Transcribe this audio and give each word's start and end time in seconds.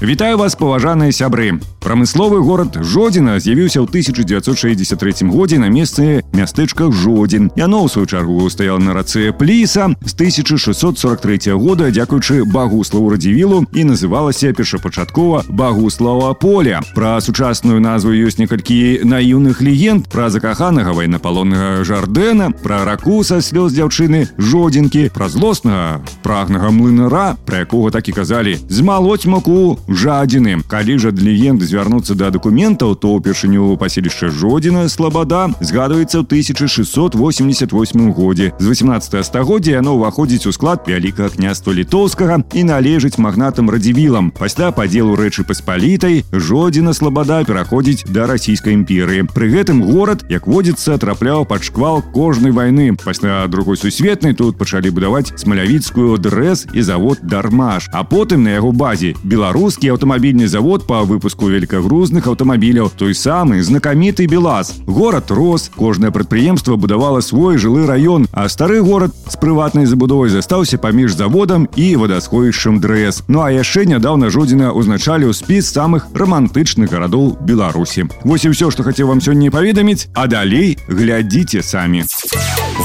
Вітаю 0.00 0.38
вас 0.38 0.56
паважаныя 0.56 1.12
сябры 1.12 1.60
прамысловы 1.80 2.40
горад 2.44 2.76
жодзіна 2.80 3.40
з'явіўся 3.40 3.80
ў 3.80 3.88
1963 3.88 5.28
годзе 5.28 5.58
на 5.58 5.72
месцы 5.72 6.24
мястэчка 6.36 6.92
жодзін 6.92 7.50
яно 7.56 7.84
ў 7.84 7.88
сваю 7.88 8.06
чаргу 8.06 8.48
стаяла 8.52 8.80
на 8.80 8.92
рацэ 8.96 9.32
пліса 9.32 9.92
з 10.04 10.12
1643 10.12 11.52
года 11.56 11.88
дзякуючы 11.90 12.44
багуславу 12.44 13.10
радзівілу 13.16 13.64
і 13.72 13.84
называлася 13.92 14.52
першапачаткова 14.52 15.44
багуслава 15.48 16.32
поля 16.32 16.80
пра 16.94 17.20
сучасную 17.20 17.80
назву 17.80 18.12
ёсць 18.12 18.40
некалькі 18.40 19.04
наіўных 19.04 19.64
легенд 19.64 20.08
пра 20.08 20.28
закаханага 20.28 20.92
вайнапалоннага 20.92 21.84
жардена 21.84 22.52
пра 22.52 22.84
раку 22.84 23.24
са 23.24 23.40
слёз 23.40 23.72
дзяўчыны 23.72 24.28
жодзінкі 24.36 25.08
пра 25.16 25.32
злоснага 25.32 26.04
прагнага 26.24 26.72
млынара 26.72 27.36
пра 27.48 27.64
якога 27.64 27.90
так 27.90 28.08
і 28.08 28.16
казалі 28.16 28.60
змалоць 28.68 29.24
маку 29.24 29.80
жадзіны 29.94 30.62
калі 30.70 30.98
жа 31.02 31.10
легенды 31.10 31.66
звярнуцца 31.66 32.14
да 32.14 32.30
дакументаў 32.30 32.94
то 32.94 33.16
ўпершыню 33.16 33.76
паселішча 33.80 34.30
жодзіна 34.30 34.88
слабада 34.88 35.48
згадваецца 35.60 36.22
ў 36.22 36.26
1688 36.28 38.12
годзе 38.12 38.52
з 38.58 38.66
18 38.66 39.26
стагоддзя 39.26 39.80
яно 39.80 39.96
ўваходзіць 39.98 40.46
у 40.46 40.52
склад 40.52 40.86
вялікага 40.86 41.34
княства 41.34 41.74
літоўскага 41.74 42.42
і 42.54 42.62
належыць 42.68 43.18
магнатам 43.18 43.70
радзівілам 43.70 44.30
пасля 44.30 44.70
падзелу 44.70 45.16
рэчы 45.18 45.44
паспалітай 45.48 46.24
жодзіна 46.32 46.94
слабада 46.94 47.42
пераходзіць 47.44 48.06
да 48.06 48.28
расійскай 48.30 48.76
імперыі 48.78 49.26
пры 49.34 49.50
гэтым 49.50 49.82
горад 49.82 50.24
як 50.28 50.46
водзіцца 50.46 50.98
трапляў 51.00 51.46
пад 51.48 51.64
шквал 51.66 52.02
кожнай 52.14 52.52
вайны 52.54 52.94
пасля 52.94 53.46
другой 53.48 53.76
сусветнай 53.76 54.34
тут 54.34 54.58
пачалі 54.60 54.94
будаваць 54.94 55.32
смалявіцкую 55.36 56.18
дрэс 56.18 56.66
і 56.72 56.82
завод 56.82 57.18
дармаш 57.22 57.88
а 57.92 58.04
потым 58.04 58.44
на 58.44 58.56
яго 58.58 58.72
базе 58.72 59.14
беларус 59.24 59.73
беларускі 59.74 59.90
аўтамабільны 59.90 60.46
завод 60.46 60.86
по 60.86 61.02
выпуску 61.02 61.48
великагрузных 61.50 62.26
аўтамабіляў 62.30 62.90
той 62.94 63.14
самы 63.18 63.58
знакаміты 63.66 64.30
белаз 64.30 64.78
город 64.86 65.30
рос 65.30 65.70
кожнае 65.74 66.12
прадпрыемства 66.12 66.76
будавала 66.76 67.20
свой 67.20 67.58
жылы 67.58 67.82
раён 67.84 68.28
а 68.30 68.48
стары 68.48 68.78
горад 68.80 69.10
з 69.26 69.34
прыватнай 69.42 69.86
забудовай 69.90 70.30
застаўся 70.30 70.78
паміж 70.78 71.18
заводам 71.18 71.66
і 71.74 71.96
вадасховішчам 71.96 72.78
дрэс 72.78 73.24
ну 73.26 73.42
а 73.42 73.50
яшчэ 73.50 73.90
нядаўна 73.90 74.30
жодзіна 74.30 74.70
узначалі 74.70 75.26
ў 75.26 75.34
спіс 75.34 75.66
самых 75.66 76.06
романтычных 76.14 76.86
гарадоў 76.86 77.34
беларусі 77.42 78.06
вось 78.22 78.46
і 78.46 78.54
ўсё 78.54 78.70
што 78.70 78.86
хацеў 78.86 79.10
вам 79.10 79.18
сёння 79.18 79.50
паведаміць 79.50 80.06
а 80.14 80.30
далей 80.30 80.78
глядзіце 80.86 81.66
самі 81.66 82.06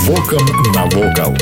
Вокам 0.10 0.46
навокал. 0.74 1.38